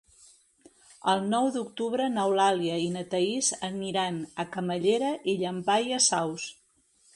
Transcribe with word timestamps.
El 1.11 1.19
nou 1.33 1.49
d'octubre 1.57 2.07
n'Eulàlia 2.13 2.79
i 2.85 2.89
na 2.97 3.05
Thaís 3.13 3.51
aniran 3.69 4.19
a 4.45 4.49
Camallera 4.57 5.15
i 5.35 5.39
Llampaies 5.45 6.11
Saus. 6.15 6.51